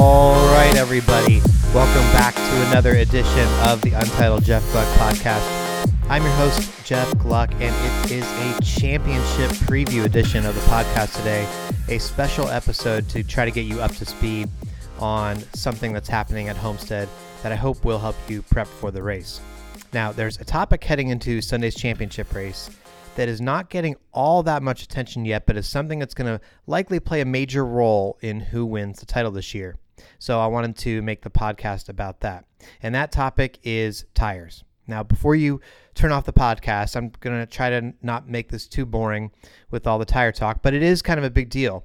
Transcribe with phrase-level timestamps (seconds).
[0.00, 1.40] All right, everybody.
[1.72, 5.88] Welcome back to another edition of the Untitled Jeff Gluck podcast.
[6.08, 11.16] I'm your host, Jeff Gluck, and it is a championship preview edition of the podcast
[11.16, 11.46] today,
[11.88, 14.48] a special episode to try to get you up to speed
[14.98, 17.08] on something that's happening at Homestead
[17.44, 19.40] that I hope will help you prep for the race.
[19.92, 22.70] Now, there's a topic heading into Sunday's championship race
[23.16, 26.44] that is not getting all that much attention yet, but is something that's going to
[26.66, 29.76] likely play a major role in who wins the title this year.
[30.18, 32.44] So I wanted to make the podcast about that.
[32.82, 34.64] And that topic is tires.
[34.86, 35.60] Now, before you
[35.94, 39.30] turn off the podcast, I'm going to try to not make this too boring
[39.70, 41.84] with all the tire talk, but it is kind of a big deal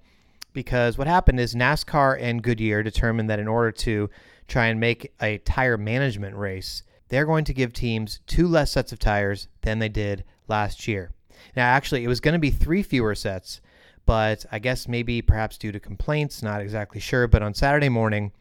[0.54, 4.10] because what happened is NASCAR and Goodyear determined that in order to
[4.48, 8.92] try and make a tire management race, they're going to give teams two less sets
[8.92, 11.12] of tires than they did last year.
[11.56, 13.62] Now, actually, it was going to be three fewer sets,
[14.06, 17.28] but I guess maybe perhaps due to complaints, not exactly sure.
[17.28, 18.32] But on Saturday morning,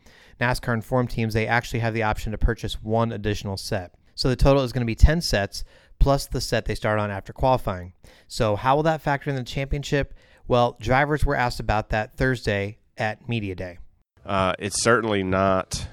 [0.41, 3.95] NASCAR informed teams they actually have the option to purchase one additional set.
[4.15, 5.65] So the total is going to be 10 sets
[5.99, 7.93] plus the set they start on after qualifying.
[8.29, 10.15] So, how will that factor in the championship?
[10.49, 13.79] Well, drivers were asked about that Thursday at Media Day.
[14.25, 15.87] Uh, it's certainly not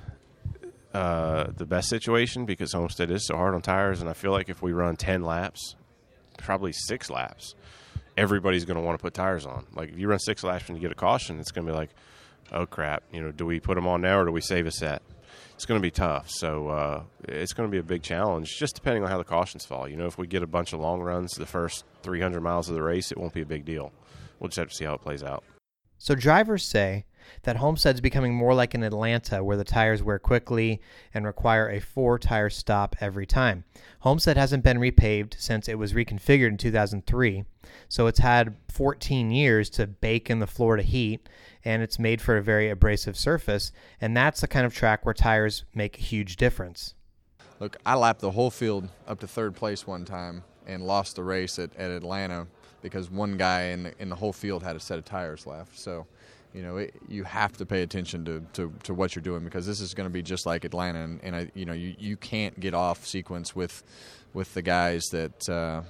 [0.93, 4.49] uh, the best situation because Homestead is so hard on tires, and I feel like
[4.49, 5.75] if we run 10 laps,
[6.43, 7.55] probably six laps,
[8.17, 9.65] everybody's going to want to put tires on.
[9.75, 11.77] Like if you run six laps and you get a caution, it's going to be
[11.77, 11.89] like,
[12.51, 14.71] oh crap, you know, do we put them on now or do we save a
[14.71, 15.01] set?
[15.55, 16.29] It's going to be tough.
[16.29, 19.65] So uh, it's going to be a big challenge, just depending on how the cautions
[19.65, 19.87] fall.
[19.87, 22.75] You know, if we get a bunch of long runs the first 300 miles of
[22.75, 23.91] the race, it won't be a big deal.
[24.39, 25.43] We'll just have to see how it plays out.
[26.03, 27.05] So drivers say
[27.43, 30.81] that Homestead's becoming more like an Atlanta where the tires wear quickly
[31.13, 33.63] and require a four tire stop every time.
[34.01, 37.45] Homestead hasn't been repaved since it was reconfigured in 2003,
[37.87, 41.29] so it's had 14 years to bake in the Florida heat
[41.63, 43.71] and it's made for a very abrasive surface,
[44.01, 46.95] and that's the kind of track where tires make a huge difference.
[47.61, 51.23] Look, I lapped the whole field up to third place one time and lost the
[51.23, 52.47] race at, at Atlanta
[52.83, 55.79] because one guy in the, in the whole field had a set of tires left.
[55.79, 56.05] So
[56.53, 59.65] you know, it, you have to pay attention to, to, to, what you're doing because
[59.65, 62.15] this is going to be just like Atlanta, and, and I, you know, you, you
[62.15, 63.83] can't get off sequence with
[64.33, 65.81] with the guys that uh,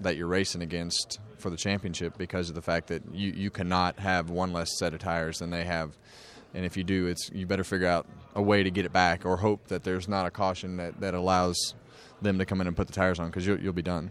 [0.00, 3.98] that you're racing against for the championship because of the fact that you, you cannot
[3.98, 5.96] have one less set of tires than they have,
[6.54, 9.26] and if you do, it's you better figure out a way to get it back
[9.26, 11.74] or hope that there's not a caution that, that allows
[12.22, 14.10] them to come in and put the tires on because you'll, you'll be done.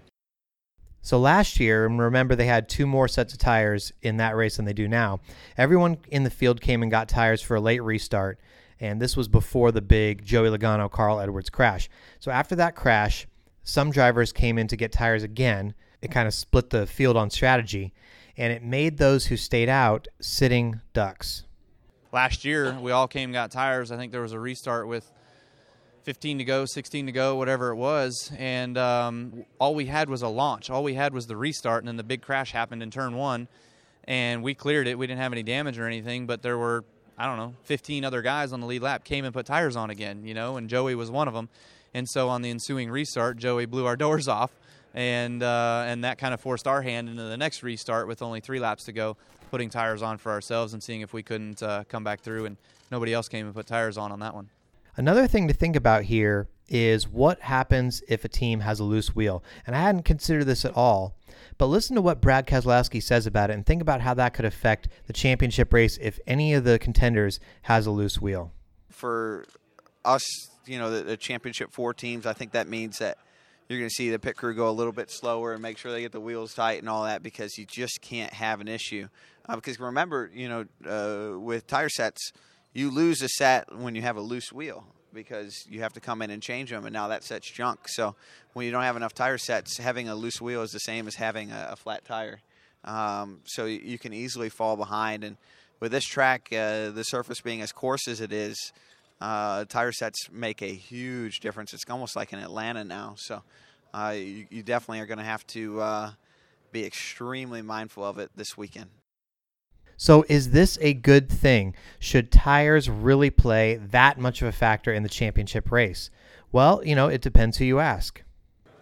[1.04, 4.58] So last year, and remember they had two more sets of tires in that race
[4.58, 5.20] than they do now.
[5.58, 8.40] Everyone in the field came and got tires for a late restart,
[8.80, 11.90] and this was before the big Joey Logano Carl Edwards crash.
[12.20, 13.28] So after that crash,
[13.64, 15.74] some drivers came in to get tires again.
[16.02, 17.94] It kind of split the field on strategy,
[18.38, 21.46] and it made those who stayed out sitting ducks.
[22.12, 23.92] Last year, we all came got tires.
[23.92, 25.12] I think there was a restart with
[26.04, 30.22] 15 to go, 16 to go, whatever it was, and um, all we had was
[30.22, 30.70] a launch.
[30.70, 33.48] All we had was the restart, and then the big crash happened in turn one,
[34.06, 34.98] and we cleared it.
[34.98, 36.84] We didn't have any damage or anything, but there were
[37.18, 39.92] I don't know 15 other guys on the lead lap came and put tires on
[39.92, 41.50] again, you know, and Joey was one of them.
[41.94, 44.52] And so on the ensuing restart, Joey blew our doors off,
[44.94, 48.40] and uh, and that kind of forced our hand into the next restart with only
[48.40, 49.18] three laps to go,
[49.52, 52.46] putting tires on for ourselves and seeing if we couldn't uh, come back through.
[52.46, 52.58] And
[52.92, 54.50] nobody else came and put tires on on that one.
[54.98, 59.14] Another thing to think about here is what happens if a team has a loose
[59.16, 59.44] wheel.
[59.68, 61.18] And I hadn't considered this at all,
[61.58, 64.46] but listen to what Brad Keselowski says about it and think about how that could
[64.46, 68.54] affect the championship race if any of the contenders has a loose wheel.
[68.90, 69.46] For
[70.06, 70.24] us,
[70.66, 73.18] you know, the, the championship four teams, I think that means that
[73.68, 75.92] you're going to see the pit crew go a little bit slower and make sure
[75.92, 79.08] they get the wheels tight and all that because you just can't have an issue.
[79.48, 82.32] Uh, because remember, you know, uh, with tire sets–
[82.74, 86.22] you lose a set when you have a loose wheel because you have to come
[86.22, 87.88] in and change them, and now that set's junk.
[87.88, 88.16] So
[88.54, 91.16] when you don't have enough tire sets, having a loose wheel is the same as
[91.16, 92.40] having a, a flat tire.
[92.84, 95.24] Um, so you can easily fall behind.
[95.24, 95.38] And
[95.80, 98.72] with this track, uh, the surface being as coarse as it is,
[99.20, 101.74] uh, tire sets make a huge difference.
[101.74, 103.16] It's almost like in Atlanta now.
[103.18, 103.44] So
[103.94, 106.12] uh, you, you, definitely are going to have to uh,
[106.72, 108.90] be extremely mindful of it this weekend.
[110.02, 111.76] So, is this a good thing?
[112.00, 116.10] Should tires really play that much of a factor in the championship race?
[116.52, 118.24] Well, you know, it depends who you ask.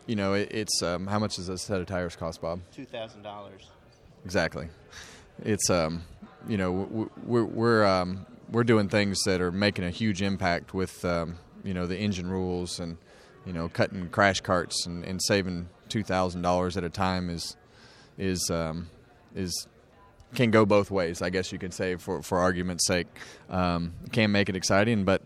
[0.07, 2.61] You know, it, it's um, how much does a set of tires cost, Bob?
[2.73, 3.69] Two thousand dollars.
[4.23, 4.69] Exactly.
[5.43, 6.03] It's um,
[6.47, 11.03] you know, we're we're um, we're doing things that are making a huge impact with
[11.03, 11.35] um,
[11.65, 12.95] you know the engine rules and
[13.45, 17.57] you know cutting crash carts and, and saving two thousand dollars at a time is
[18.17, 18.89] is um,
[19.35, 19.67] is
[20.35, 21.21] can go both ways.
[21.21, 23.07] I guess you could say for for argument's sake,
[23.49, 25.21] um, can make it exciting, but.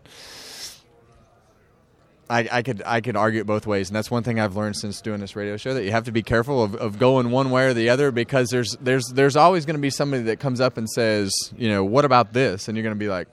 [2.28, 4.76] I, I could I could argue it both ways, and that's one thing I've learned
[4.76, 7.50] since doing this radio show that you have to be careful of, of going one
[7.50, 10.58] way or the other because there's there's there's always going to be somebody that comes
[10.58, 13.28] up and says, you know, what about this, and you're going to be like,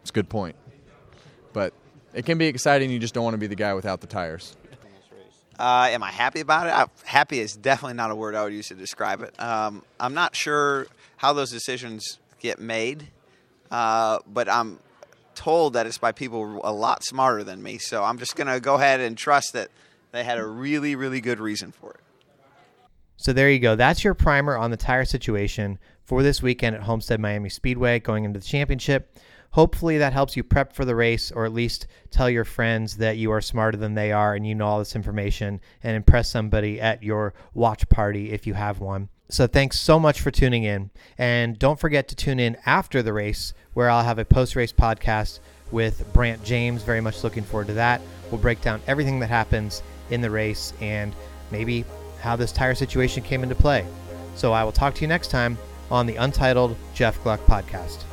[0.00, 0.56] it's a good point,
[1.52, 1.74] but
[2.14, 2.90] it can be exciting.
[2.90, 4.56] You just don't want to be the guy without the tires.
[5.60, 6.72] Uh, am I happy about it?
[6.72, 9.38] I, happy is definitely not a word I would use to describe it.
[9.38, 10.86] Um, I'm not sure
[11.18, 13.08] how those decisions get made,
[13.70, 14.78] uh, but I'm
[15.34, 17.76] told that it's by people a lot smarter than me.
[17.76, 19.68] So I'm just going to go ahead and trust that
[20.12, 22.00] they had a really, really good reason for it.
[23.18, 23.76] So there you go.
[23.76, 28.24] That's your primer on the tire situation for this weekend at Homestead Miami Speedway going
[28.24, 29.14] into the championship.
[29.52, 33.16] Hopefully that helps you prep for the race or at least tell your friends that
[33.16, 36.80] you are smarter than they are and you know all this information and impress somebody
[36.80, 39.08] at your watch party if you have one.
[39.28, 40.90] So thanks so much for tuning in.
[41.16, 44.72] And don't forget to tune in after the race where I'll have a post race
[44.72, 46.82] podcast with Brant James.
[46.82, 48.00] Very much looking forward to that.
[48.30, 51.14] We'll break down everything that happens in the race and
[51.50, 51.84] maybe
[52.20, 53.86] how this tire situation came into play.
[54.34, 55.58] So I will talk to you next time
[55.90, 58.09] on the Untitled Jeff Gluck podcast.